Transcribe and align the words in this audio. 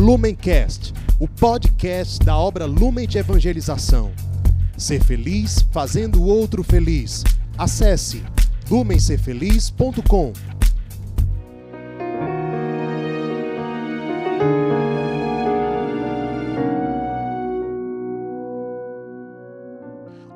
Lumencast, 0.00 0.94
o 1.18 1.28
podcast 1.28 2.24
da 2.24 2.34
obra 2.34 2.64
Lumen 2.64 3.06
de 3.06 3.18
Evangelização. 3.18 4.10
Ser 4.74 5.04
feliz 5.04 5.60
fazendo 5.70 6.22
o 6.22 6.24
outro 6.24 6.64
feliz. 6.64 7.22
Acesse 7.58 8.24
lumencerfeliz.com. 8.70 10.32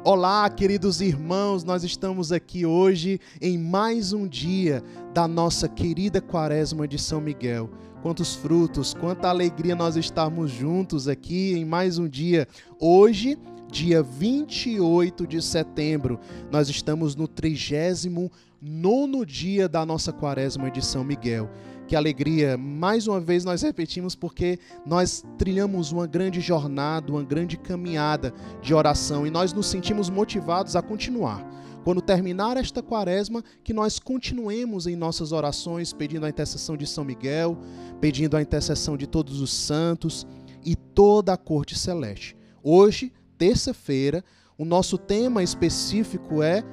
Olá, 0.05 0.51
queridos 0.51 1.01
irmãos, 1.01 1.65
nós 1.65 1.83
estamos 1.83 2.31
aqui 2.31 2.67
hoje 2.67 3.19
em 3.41 3.57
mais 3.57 4.13
um 4.13 4.29
dia 4.29 4.83
da 5.15 5.27
nossa 5.27 5.67
querida 5.67 6.21
Quaresma 6.21 6.87
de 6.87 6.99
São 6.99 7.19
Miguel. 7.19 7.71
Quantos 8.05 8.35
frutos, 8.35 8.93
quanta 8.93 9.31
alegria 9.31 9.75
nós 9.75 9.97
estarmos 9.97 10.51
juntos 10.51 11.09
aqui 11.09 11.55
em 11.55 11.65
mais 11.65 11.99
um 11.99 12.07
dia. 12.07 12.47
Hoje, 12.79 13.39
dia 13.73 14.03
28 14.03 15.27
de 15.27 15.41
setembro, 15.41 16.21
nós 16.53 16.69
estamos 16.69 17.17
no 17.17 17.27
39 17.27 19.25
dia 19.25 19.67
da 19.71 19.87
nossa 19.87 20.13
Quaresma 20.13 20.71
de 20.71 20.85
São 20.85 21.03
Miguel. 21.03 21.49
Que 21.89 21.97
alegria! 21.97 22.59
Mais 22.59 23.07
uma 23.07 23.23
vez 23.23 23.43
nós 23.43 23.63
repetimos 23.63 24.15
porque 24.15 24.59
nós 24.85 25.25
trilhamos 25.39 25.91
uma 25.91 26.07
grande 26.07 26.43
jornada, 26.43 27.11
uma 27.11 27.23
grande 27.23 27.57
caminhada 27.57 28.35
de 28.61 28.75
oração 28.75 29.27
e 29.27 29.31
nós 29.31 29.55
nos 29.55 29.67
sentimos 29.67 30.11
motivados 30.11 30.77
a 30.77 30.83
continuar. 30.83 31.43
Quando 31.85 32.01
terminar 32.01 32.57
esta 32.57 32.83
quaresma, 32.83 33.45
que 33.63 33.75
nós 33.75 33.99
continuemos 33.99 34.87
em 34.87 34.97
nossas 34.97 35.33
orações 35.33 35.93
pedindo 35.93 36.25
a 36.25 36.31
intercessão 36.31 36.79
de 36.79 36.87
São 36.87 37.05
Miguel, 37.05 37.59
pedindo 38.01 38.39
a 38.39 38.43
intercessão 38.43 38.97
de 38.97 39.07
todos 39.07 39.43
os 39.43 39.53
santos 39.53 40.27
e 40.65 40.75
toda 40.75 41.35
a 41.35 41.37
corte 41.37 41.79
celeste. 41.79 42.35
Hoje, 42.63 43.13
terça-feira, 43.37 44.25
o 44.57 44.65
nosso 44.65 44.97
tema 44.97 45.43
específico 45.43 46.43
é 46.43 46.65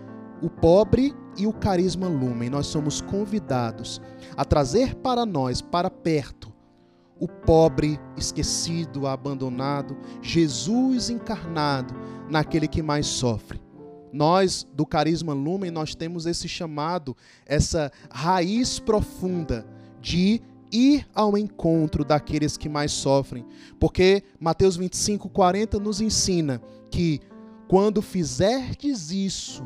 o 0.41 0.49
pobre 0.49 1.13
e 1.37 1.45
o 1.45 1.51
carisma 1.51 2.07
lumen. 2.07 2.49
Nós 2.49 2.67
somos 2.67 3.01
convidados 3.01 4.01
a 4.37 4.45
trazer 4.45 4.95
para 4.95 5.25
nós, 5.25 5.61
para 5.61 5.89
perto, 5.89 6.53
o 7.19 7.27
pobre 7.27 7.99
esquecido, 8.15 9.05
abandonado, 9.05 9.97
Jesus 10.21 11.09
encarnado 11.09 11.93
naquele 12.29 12.67
que 12.67 12.81
mais 12.81 13.07
sofre. 13.07 13.61
Nós 14.11 14.67
do 14.73 14.85
carisma 14.85 15.33
lumen 15.33 15.71
nós 15.71 15.95
temos 15.95 16.25
esse 16.25 16.47
chamado, 16.47 17.15
essa 17.45 17.91
raiz 18.09 18.79
profunda 18.79 19.65
de 20.01 20.41
ir 20.71 21.05
ao 21.13 21.37
encontro 21.37 22.03
daqueles 22.03 22.57
que 22.57 22.69
mais 22.69 22.91
sofrem, 22.91 23.45
porque 23.79 24.23
Mateus 24.39 24.77
25:40 24.77 25.79
nos 25.79 26.01
ensina 26.01 26.61
que 26.89 27.19
quando 27.67 28.01
fizerdes 28.01 29.11
isso, 29.11 29.63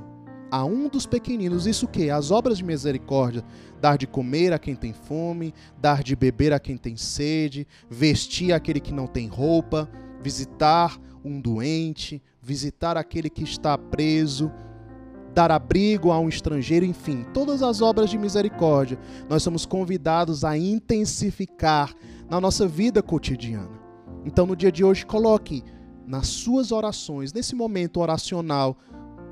a 0.51 0.63
um 0.63 0.87
dos 0.87 1.05
pequeninos, 1.05 1.65
isso 1.65 1.87
que? 1.87 2.09
As 2.09 2.31
obras 2.31 2.57
de 2.57 2.63
misericórdia, 2.63 3.43
dar 3.81 3.97
de 3.97 4.07
comer 4.07 4.53
a 4.53 4.59
quem 4.59 4.75
tem 4.75 4.93
fome, 4.93 5.53
dar 5.79 6.03
de 6.03 6.15
beber 6.15 6.53
a 6.53 6.59
quem 6.59 6.77
tem 6.77 6.95
sede, 6.95 7.67
vestir 7.89 8.53
aquele 8.53 8.79
que 8.79 8.93
não 8.93 9.07
tem 9.07 9.27
roupa, 9.27 9.89
visitar 10.21 10.99
um 11.23 11.41
doente, 11.41 12.21
visitar 12.45 12.95
aquele 12.95 13.27
que 13.27 13.43
está 13.43 13.75
preso, 13.75 14.51
dar 15.33 15.51
abrigo 15.51 16.11
a 16.11 16.19
um 16.19 16.29
estrangeiro, 16.29 16.85
enfim, 16.85 17.25
todas 17.33 17.63
as 17.63 17.81
obras 17.81 18.07
de 18.09 18.19
misericórdia, 18.19 18.99
nós 19.27 19.41
somos 19.41 19.65
convidados 19.65 20.45
a 20.45 20.55
intensificar 20.55 21.91
na 22.29 22.39
nossa 22.39 22.67
vida 22.67 23.01
cotidiana. 23.01 23.81
Então, 24.23 24.45
no 24.45 24.55
dia 24.55 24.71
de 24.71 24.83
hoje, 24.83 25.03
coloque 25.05 25.63
nas 26.05 26.27
suas 26.27 26.71
orações, 26.71 27.33
nesse 27.33 27.55
momento 27.55 27.99
oracional, 27.99 28.77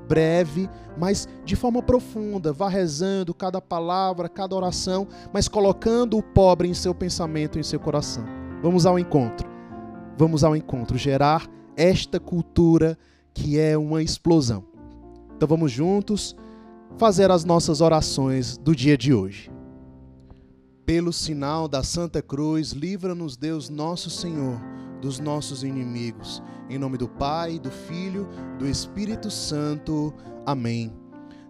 breve, 0.08 0.68
mas 0.98 1.28
de 1.44 1.54
forma 1.54 1.80
profunda. 1.80 2.52
Vá 2.52 2.68
rezando 2.68 3.32
cada 3.32 3.60
palavra, 3.60 4.28
cada 4.28 4.56
oração, 4.56 5.06
mas 5.32 5.46
colocando 5.46 6.18
o 6.18 6.22
pobre 6.22 6.68
em 6.68 6.74
seu 6.74 6.92
pensamento, 6.92 7.60
em 7.60 7.62
seu 7.62 7.78
coração. 7.78 8.24
Vamos 8.60 8.86
ao 8.86 8.98
encontro. 8.98 9.48
Vamos 10.18 10.42
ao 10.42 10.54
encontro, 10.54 10.98
gerar 10.98 11.48
esta 11.76 12.20
cultura 12.20 12.98
que 13.32 13.58
é 13.58 13.76
uma 13.76 14.02
explosão. 14.02 14.64
Então 15.36 15.48
vamos 15.48 15.72
juntos 15.72 16.36
fazer 16.96 17.30
as 17.30 17.44
nossas 17.44 17.80
orações 17.80 18.56
do 18.56 18.74
dia 18.74 18.96
de 18.96 19.12
hoje. 19.12 19.50
Pelo 20.86 21.12
sinal 21.12 21.66
da 21.66 21.82
Santa 21.82 22.22
Cruz, 22.22 22.70
livra-nos 22.72 23.36
Deus 23.36 23.68
nosso 23.68 24.10
Senhor 24.10 24.60
dos 25.00 25.18
nossos 25.18 25.62
inimigos. 25.62 26.42
Em 26.70 26.78
nome 26.78 26.96
do 26.96 27.06
Pai, 27.06 27.58
do 27.58 27.70
Filho, 27.70 28.26
do 28.58 28.66
Espírito 28.66 29.30
Santo. 29.30 30.14
Amém. 30.46 30.92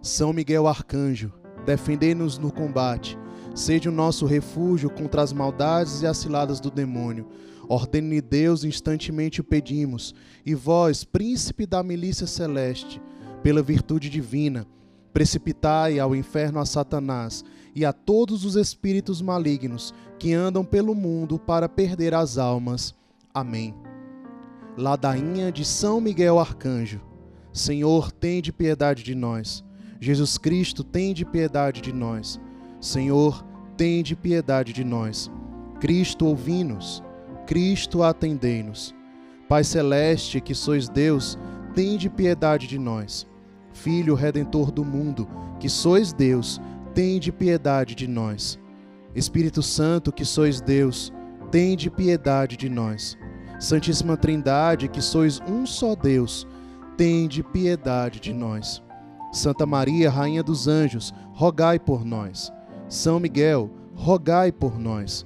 São 0.01 0.33
Miguel 0.33 0.67
Arcanjo, 0.67 1.31
defendei-nos 1.65 2.37
no 2.37 2.51
combate. 2.51 3.17
Seja 3.55 3.89
o 3.89 3.93
nosso 3.93 4.25
refúgio 4.25 4.89
contra 4.89 5.21
as 5.21 5.31
maldades 5.31 6.01
e 6.01 6.07
as 6.07 6.17
ciladas 6.17 6.59
do 6.59 6.69
demônio. 6.69 7.27
Ordene 7.67 8.21
Deus, 8.21 8.63
instantemente 8.63 9.41
o 9.41 9.43
pedimos. 9.43 10.13
E 10.45 10.53
vós, 10.53 11.03
príncipe 11.03 11.65
da 11.65 11.81
milícia 11.83 12.27
celeste, 12.27 13.01
pela 13.41 13.61
virtude 13.61 14.09
divina, 14.09 14.65
precipitai 15.13 15.99
ao 15.99 16.15
inferno 16.15 16.59
a 16.59 16.65
Satanás 16.65 17.43
e 17.73 17.85
a 17.85 17.93
todos 17.93 18.45
os 18.45 18.55
espíritos 18.55 19.21
malignos 19.21 19.93
que 20.17 20.33
andam 20.33 20.63
pelo 20.63 20.95
mundo 20.95 21.37
para 21.37 21.69
perder 21.69 22.13
as 22.13 22.37
almas. 22.37 22.95
Amém. 23.33 23.73
Ladainha 24.77 25.51
de 25.51 25.63
São 25.63 26.01
Miguel 26.01 26.39
Arcanjo. 26.39 27.01
Senhor, 27.53 28.11
tem 28.11 28.41
de 28.41 28.51
piedade 28.51 29.03
de 29.03 29.15
nós. 29.15 29.63
Jesus 29.99 30.37
Cristo, 30.37 30.83
tem 30.83 31.13
de 31.13 31.23
piedade 31.23 31.81
de 31.81 31.93
nós. 31.93 32.39
Senhor, 32.81 33.45
tem 33.77 34.03
de 34.03 34.15
piedade 34.15 34.73
de 34.73 34.83
nós. 34.83 35.31
Cristo, 35.79 36.25
ouvi-nos. 36.25 37.01
Cristo, 37.45 38.03
atendei-nos. 38.03 38.93
Pai 39.47 39.63
celeste, 39.63 40.41
que 40.41 40.55
sois 40.55 40.89
Deus, 40.89 41.37
tem 41.73 41.97
de 41.97 42.09
piedade 42.09 42.67
de 42.67 42.79
nós. 42.79 43.27
Filho 43.73 44.15
redentor 44.15 44.71
do 44.71 44.83
mundo, 44.83 45.27
que 45.59 45.69
sois 45.69 46.11
Deus, 46.11 46.59
tem 46.93 47.19
de 47.19 47.31
piedade 47.31 47.93
de 47.93 48.07
nós. 48.07 48.59
Espírito 49.13 49.61
Santo, 49.61 50.11
que 50.11 50.25
sois 50.25 50.59
Deus, 50.61 51.13
tem 51.51 51.75
de 51.75 51.89
piedade 51.89 52.57
de 52.57 52.69
nós. 52.69 53.17
Santíssima 53.59 54.17
Trindade, 54.17 54.89
que 54.89 55.01
sois 55.01 55.39
um 55.47 55.65
só 55.65 55.95
Deus, 55.95 56.47
tende 56.97 57.43
piedade 57.43 58.19
de 58.19 58.33
nós. 58.33 58.83
Santa 59.31 59.65
Maria, 59.65 60.09
Rainha 60.09 60.43
dos 60.43 60.67
Anjos, 60.67 61.13
rogai 61.33 61.79
por 61.79 62.03
nós. 62.03 62.51
São 62.87 63.19
Miguel, 63.19 63.69
rogai 63.93 64.51
por 64.51 64.77
nós. 64.79 65.25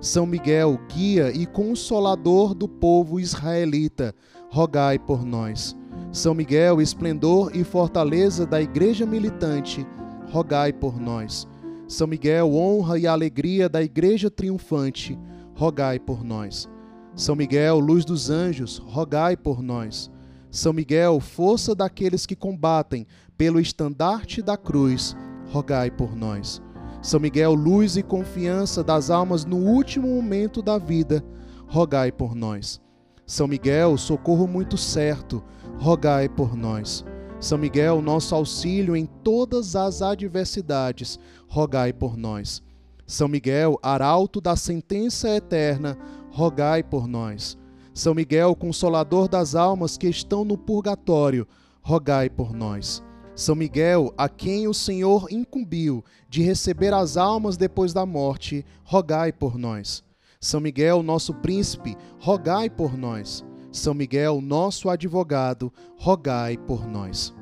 São 0.00 0.24
Miguel, 0.24 0.80
guia 0.88 1.30
e 1.30 1.44
consolador 1.44 2.54
do 2.54 2.66
povo 2.66 3.20
israelita, 3.20 4.14
rogai 4.48 4.98
por 4.98 5.26
nós. 5.26 5.76
São 6.10 6.34
Miguel, 6.34 6.80
esplendor 6.80 7.50
e 7.54 7.62
fortaleza 7.62 8.46
da 8.46 8.62
igreja 8.62 9.04
militante, 9.04 9.86
rogai 10.32 10.72
por 10.72 10.98
nós. 10.98 11.46
São 11.86 12.06
Miguel, 12.06 12.54
honra 12.54 12.98
e 12.98 13.06
alegria 13.06 13.68
da 13.68 13.82
Igreja 13.82 14.30
triunfante, 14.30 15.18
rogai 15.54 15.98
por 15.98 16.24
nós. 16.24 16.68
São 17.14 17.34
Miguel, 17.34 17.78
luz 17.78 18.04
dos 18.04 18.30
anjos, 18.30 18.78
rogai 18.78 19.36
por 19.36 19.60
nós. 19.60 20.10
São 20.50 20.72
Miguel, 20.72 21.20
força 21.20 21.74
daqueles 21.74 22.24
que 22.24 22.36
combatem 22.36 23.06
pelo 23.36 23.60
estandarte 23.60 24.40
da 24.40 24.56
cruz, 24.56 25.16
rogai 25.50 25.90
por 25.90 26.16
nós. 26.16 26.62
São 27.02 27.18
Miguel, 27.18 27.54
luz 27.54 27.96
e 27.96 28.02
confiança 28.02 28.84
das 28.84 29.10
almas 29.10 29.44
no 29.44 29.56
último 29.56 30.06
momento 30.06 30.60
da 30.60 30.76
vida, 30.76 31.24
rogai 31.66 32.12
por 32.12 32.34
nós. 32.34 32.80
São 33.26 33.48
Miguel, 33.48 33.96
socorro 33.96 34.46
muito 34.46 34.76
certo, 34.76 35.42
rogai 35.78 36.28
por 36.28 36.54
nós. 36.54 37.04
São 37.38 37.56
Miguel, 37.56 38.02
nosso 38.02 38.34
auxílio 38.34 38.94
em 38.94 39.06
todas 39.06 39.74
as 39.74 40.02
adversidades, 40.02 41.18
rogai 41.48 41.90
por 41.90 42.18
nós. 42.18 42.62
São 43.06 43.28
Miguel, 43.28 43.78
arauto 43.82 44.40
da 44.40 44.54
sentença 44.54 45.30
eterna, 45.30 45.96
rogai 46.30 46.82
por 46.82 47.08
nós. 47.08 47.56
São 47.94 48.14
Miguel, 48.14 48.54
consolador 48.54 49.26
das 49.26 49.54
almas 49.54 49.96
que 49.96 50.06
estão 50.06 50.44
no 50.44 50.58
purgatório, 50.58 51.46
rogai 51.82 52.28
por 52.28 52.52
nós. 52.52 53.02
São 53.34 53.54
Miguel, 53.54 54.12
a 54.18 54.28
quem 54.28 54.68
o 54.68 54.74
Senhor 54.74 55.28
incumbiu 55.30 56.04
de 56.28 56.42
receber 56.42 56.92
as 56.92 57.16
almas 57.16 57.56
depois 57.56 57.92
da 57.92 58.04
morte, 58.04 58.64
rogai 58.84 59.32
por 59.32 59.56
nós. 59.56 60.04
São 60.40 60.60
Miguel, 60.60 61.02
nosso 61.02 61.34
príncipe, 61.34 61.96
rogai 62.18 62.68
por 62.70 62.96
nós. 62.96 63.44
São 63.72 63.94
Miguel, 63.94 64.40
nosso 64.40 64.88
advogado, 64.88 65.72
rogai 65.96 66.56
por 66.56 66.86
nós. 66.86 67.34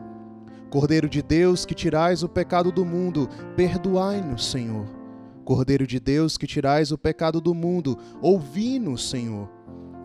Cordeiro 0.71 1.09
de 1.09 1.23
Deus, 1.23 1.65
que 1.65 1.75
tirais 1.75 2.23
o 2.23 2.29
pecado 2.29 2.71
do 2.71 2.85
mundo, 2.85 3.29
perdoai-nos, 3.57 4.51
Senhor. 4.51 4.87
Cordeiro 5.45 5.87
de 5.87 5.99
Deus, 5.99 6.37
que 6.37 6.47
tirais 6.47 6.93
o 6.93 6.99
pecado 6.99 7.41
do 7.41 7.55
mundo, 7.55 7.97
ouvi-nos, 8.21 9.09
Senhor. 9.09 9.49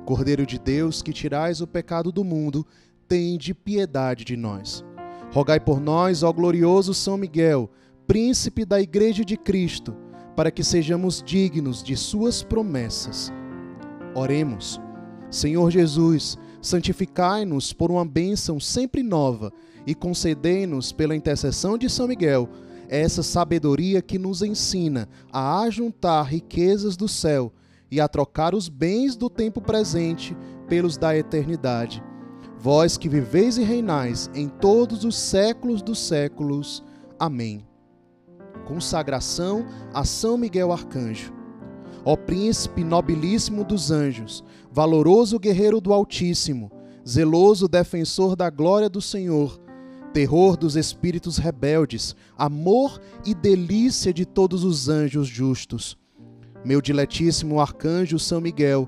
Cordeiro 0.06 0.46
de 0.46 0.58
Deus, 0.58 1.02
que 1.02 1.12
tirais 1.12 1.60
o 1.60 1.68
pecado 1.68 2.12
do 2.12 2.24
mundo, 2.24 2.66
tende 3.08 3.54
piedade 3.54 4.24
de 4.24 4.38
nós. 4.38 4.86
Rogai 5.34 5.60
por 5.60 5.82
nós, 5.82 6.22
ó 6.22 6.32
glorioso 6.32 6.94
São 6.94 7.18
Miguel, 7.18 7.68
príncipe 8.06 8.64
da 8.64 8.80
Igreja 8.80 9.26
de 9.26 9.36
Cristo, 9.36 9.96
para 10.36 10.52
que 10.52 10.64
sejamos 10.64 11.24
dignos 11.26 11.82
de 11.82 11.98
suas 11.98 12.44
promessas. 12.44 13.34
Oremos. 14.14 14.80
Senhor 15.32 15.72
Jesus, 15.72 16.38
santificai-nos 16.62 17.74
por 17.74 17.90
uma 17.90 18.06
bênção 18.06 18.60
sempre 18.60 19.02
nova 19.02 19.52
e 19.88 19.96
concedei-nos, 19.96 20.92
pela 20.92 21.16
intercessão 21.16 21.80
de 21.80 21.90
São 21.90 22.08
Miguel, 22.08 22.48
essa 22.88 23.24
sabedoria 23.24 24.04
que 24.04 24.20
nos 24.20 24.44
ensina 24.44 25.10
a 25.32 25.62
ajuntar 25.62 26.28
riquezas 26.28 26.96
do 26.96 27.08
céu 27.08 27.52
e 27.90 28.00
a 28.00 28.08
trocar 28.08 28.54
os 28.54 28.70
bens 28.70 29.16
do 29.16 29.32
tempo 29.32 29.60
presente 29.60 30.38
pelos 30.68 30.96
da 30.96 31.18
eternidade. 31.18 32.04
Vós 32.64 32.96
que 32.96 33.10
viveis 33.10 33.58
e 33.58 33.62
reinais 33.62 34.32
em 34.34 34.48
todos 34.48 35.04
os 35.04 35.18
séculos 35.18 35.82
dos 35.82 36.00
séculos. 36.00 36.82
Amém. 37.20 37.68
Consagração 38.66 39.66
a 39.94 40.06
São 40.06 40.38
Miguel 40.38 40.72
Arcanjo. 40.72 41.34
Ó 42.06 42.16
príncipe 42.16 42.82
nobilíssimo 42.82 43.66
dos 43.66 43.92
anjos, 43.92 44.46
valoroso 44.72 45.38
guerreiro 45.38 45.82
do 45.82 45.92
Altíssimo, 45.92 46.72
zeloso 47.06 47.68
defensor 47.68 48.34
da 48.34 48.50
glória 48.50 48.88
do 48.88 49.02
Senhor, 49.02 49.60
terror 50.14 50.56
dos 50.56 50.78
espíritos 50.78 51.38
rebeldes, 51.38 52.16
amor 52.38 52.98
e 53.26 53.36
delícia 53.36 54.14
de 54.14 54.26
todos 54.26 54.64
os 54.64 54.88
anjos 54.88 55.28
justos 55.28 55.98
meu 56.64 56.82
diletíssimo 56.82 57.60
arcanjo 57.60 58.18
São 58.18 58.40
Miguel, 58.40 58.88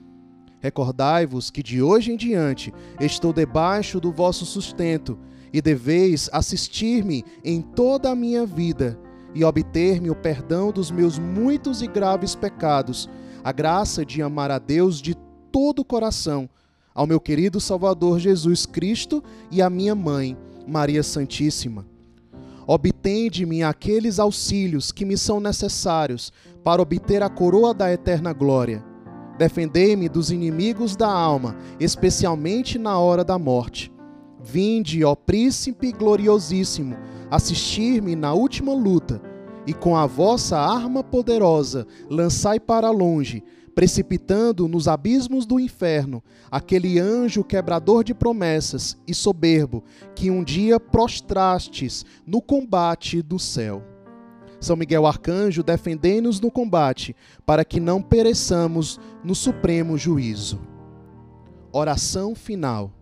Recordai-vos 0.61 1.49
que 1.49 1.61
de 1.61 1.81
hoje 1.81 2.11
em 2.11 2.15
diante 2.15 2.73
estou 2.99 3.33
debaixo 3.33 3.99
do 3.99 4.11
vosso 4.11 4.45
sustento, 4.45 5.17
e 5.53 5.61
deveis 5.61 6.29
assistir-me 6.31 7.25
em 7.43 7.61
toda 7.61 8.09
a 8.09 8.15
minha 8.15 8.45
vida, 8.45 8.97
e 9.35 9.43
obter-me 9.43 10.09
o 10.09 10.15
perdão 10.15 10.71
dos 10.71 10.89
meus 10.89 11.19
muitos 11.19 11.81
e 11.81 11.87
graves 11.87 12.35
pecados, 12.35 13.09
a 13.43 13.51
graça 13.51 14.05
de 14.05 14.21
amar 14.21 14.51
a 14.51 14.59
Deus 14.59 15.01
de 15.01 15.15
todo 15.51 15.79
o 15.79 15.85
coração, 15.85 16.49
ao 16.93 17.05
meu 17.05 17.19
querido 17.19 17.59
Salvador 17.59 18.19
Jesus 18.19 18.65
Cristo 18.65 19.21
e 19.49 19.61
à 19.61 19.69
minha 19.69 19.95
mãe, 19.95 20.37
Maria 20.65 21.03
Santíssima 21.03 21.91
Obtende-me 22.67 23.63
aqueles 23.63 24.19
auxílios 24.19 24.91
que 24.91 25.03
me 25.03 25.17
são 25.17 25.39
necessários 25.39 26.31
para 26.63 26.81
obter 26.81 27.23
a 27.23 27.29
coroa 27.29 27.73
da 27.73 27.91
eterna 27.91 28.31
glória. 28.31 28.90
Defendei-me 29.37 30.07
dos 30.07 30.31
inimigos 30.31 30.95
da 30.95 31.09
alma, 31.09 31.55
especialmente 31.79 32.77
na 32.77 32.99
hora 32.99 33.23
da 33.23 33.39
morte. 33.39 33.91
Vinde, 34.43 35.03
ó 35.03 35.15
príncipe 35.15 35.91
gloriosíssimo, 35.91 36.95
assistir-me 37.29 38.15
na 38.15 38.33
última 38.33 38.73
luta, 38.73 39.21
e 39.65 39.73
com 39.73 39.95
a 39.95 40.05
vossa 40.05 40.57
arma 40.57 41.03
poderosa 41.03 41.85
lançai 42.09 42.59
para 42.59 42.89
longe 42.89 43.43
precipitando 43.73 44.67
nos 44.67 44.87
abismos 44.87 45.45
do 45.45 45.59
inferno 45.59 46.23
aquele 46.49 46.99
anjo 46.99 47.43
quebrador 47.43 48.03
de 48.03 48.13
promessas 48.13 48.97
e 49.07 49.13
soberbo 49.13 49.83
que 50.15 50.29
um 50.29 50.43
dia 50.43 50.79
prostrastes 50.79 52.05
no 52.25 52.41
combate 52.41 53.21
do 53.21 53.39
céu. 53.39 53.90
São 54.61 54.77
Miguel 54.77 55.05
Arcanjo, 55.05 55.61
defendei-nos 55.61 56.39
no 56.39 56.49
combate, 56.49 57.13
para 57.45 57.65
que 57.65 57.81
não 57.81 58.01
pereçamos 58.01 58.97
no 59.21 59.35
supremo 59.35 59.97
juízo. 59.97 60.61
Oração 61.73 62.33
final. 62.33 62.93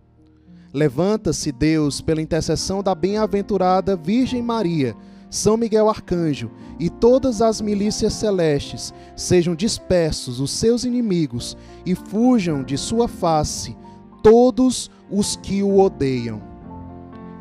Levanta-se 0.74 1.52
Deus 1.52 2.00
pela 2.00 2.20
intercessão 2.20 2.82
da 2.82 2.96
bem-aventurada 2.96 3.94
Virgem 3.94 4.42
Maria 4.42 4.96
são 5.30 5.56
Miguel 5.56 5.88
Arcanjo 5.88 6.50
e 6.78 6.90
todas 6.90 7.40
as 7.40 7.60
milícias 7.60 8.14
celestes 8.14 8.92
sejam 9.14 9.54
dispersos 9.54 10.40
os 10.40 10.50
seus 10.50 10.82
inimigos 10.84 11.56
e 11.86 11.94
fujam 11.94 12.64
de 12.64 12.76
sua 12.76 13.06
face 13.06 13.76
todos 14.24 14.90
os 15.08 15.36
que 15.36 15.62
o 15.62 15.78
odeiam. 15.78 16.42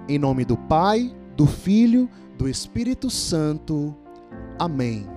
Em 0.07 0.19
nome 0.19 0.45
do 0.45 0.56
Pai, 0.56 1.12
do 1.36 1.48
Filho, 1.48 2.07
do 2.38 2.48
Espírito 2.48 3.10
Santo. 3.10 3.95
Amém. 4.60 5.08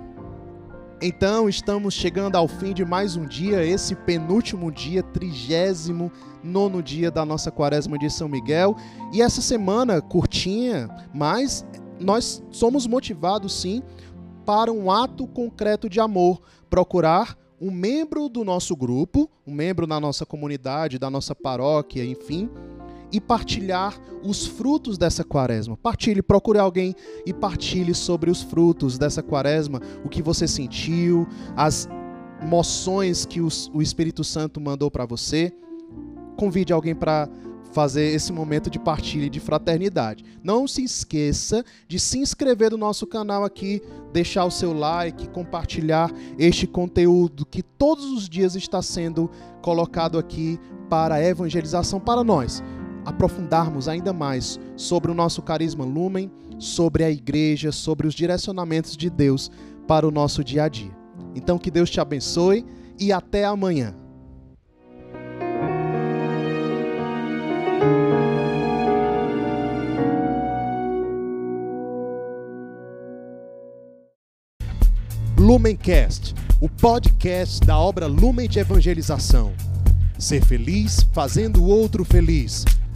Então, 1.02 1.48
estamos 1.48 1.94
chegando 1.94 2.36
ao 2.36 2.46
fim 2.46 2.72
de 2.72 2.84
mais 2.84 3.16
um 3.16 3.26
dia, 3.26 3.64
esse 3.64 3.96
penúltimo 3.96 4.70
dia, 4.70 5.02
trigésimo 5.02 6.12
nono 6.44 6.80
dia 6.80 7.10
da 7.10 7.24
nossa 7.24 7.50
quaresma 7.50 7.98
de 7.98 8.08
São 8.08 8.28
Miguel. 8.28 8.76
E 9.12 9.20
essa 9.20 9.42
semana 9.42 10.00
curtinha, 10.00 10.88
mas 11.12 11.66
nós 11.98 12.40
somos 12.52 12.86
motivados 12.86 13.52
sim 13.52 13.82
para 14.46 14.70
um 14.70 14.92
ato 14.92 15.26
concreto 15.26 15.88
de 15.88 15.98
amor, 15.98 16.40
procurar 16.70 17.36
um 17.60 17.72
membro 17.72 18.28
do 18.28 18.44
nosso 18.44 18.76
grupo, 18.76 19.28
um 19.44 19.52
membro 19.52 19.88
na 19.88 19.98
nossa 19.98 20.24
comunidade, 20.24 21.00
da 21.00 21.10
nossa 21.10 21.34
paróquia, 21.34 22.04
enfim, 22.04 22.48
e 23.12 23.20
partilhar 23.20 24.00
os 24.24 24.46
frutos 24.46 24.96
dessa 24.96 25.22
quaresma. 25.22 25.76
Partilhe, 25.76 26.22
procure 26.22 26.58
alguém 26.58 26.94
e 27.26 27.32
partilhe 27.32 27.94
sobre 27.94 28.30
os 28.30 28.42
frutos 28.42 28.96
dessa 28.96 29.22
quaresma, 29.22 29.80
o 30.04 30.08
que 30.08 30.22
você 30.22 30.48
sentiu, 30.48 31.26
as 31.54 31.88
moções 32.42 33.26
que 33.26 33.40
os, 33.40 33.70
o 33.74 33.82
Espírito 33.82 34.24
Santo 34.24 34.60
mandou 34.60 34.90
para 34.90 35.04
você. 35.04 35.52
Convide 36.36 36.72
alguém 36.72 36.94
para 36.94 37.28
fazer 37.72 38.14
esse 38.14 38.32
momento 38.32 38.68
de 38.68 38.78
partilha 38.78 39.26
e 39.26 39.30
de 39.30 39.40
fraternidade. 39.40 40.24
Não 40.42 40.68
se 40.68 40.84
esqueça 40.84 41.64
de 41.88 41.98
se 41.98 42.18
inscrever 42.18 42.70
no 42.70 42.76
nosso 42.76 43.06
canal 43.06 43.44
aqui, 43.44 43.82
deixar 44.12 44.44
o 44.44 44.50
seu 44.50 44.72
like, 44.72 45.28
compartilhar 45.30 46.12
este 46.38 46.66
conteúdo 46.66 47.46
que 47.46 47.62
todos 47.62 48.04
os 48.04 48.28
dias 48.28 48.54
está 48.54 48.82
sendo 48.82 49.30
colocado 49.62 50.18
aqui 50.18 50.58
para 50.90 51.22
evangelização 51.22 51.98
para 51.98 52.22
nós 52.22 52.62
aprofundarmos 53.04 53.88
ainda 53.88 54.12
mais 54.12 54.58
sobre 54.76 55.10
o 55.10 55.14
nosso 55.14 55.42
carisma 55.42 55.84
Lumen, 55.84 56.30
sobre 56.58 57.04
a 57.04 57.10
igreja, 57.10 57.72
sobre 57.72 58.06
os 58.06 58.14
direcionamentos 58.14 58.96
de 58.96 59.10
Deus 59.10 59.50
para 59.86 60.06
o 60.06 60.10
nosso 60.10 60.44
dia 60.44 60.64
a 60.64 60.68
dia. 60.68 60.92
Então 61.34 61.58
que 61.58 61.70
Deus 61.70 61.90
te 61.90 62.00
abençoe 62.00 62.64
e 62.98 63.12
até 63.12 63.44
amanhã. 63.44 63.94
Lumencast, 75.42 76.34
o 76.60 76.68
podcast 76.68 77.66
da 77.66 77.76
obra 77.76 78.06
Lumen 78.06 78.48
de 78.48 78.60
Evangelização. 78.60 79.52
Ser 80.16 80.40
feliz 80.44 81.04
fazendo 81.12 81.64
o 81.64 81.66
outro 81.66 82.04
feliz. 82.04 82.64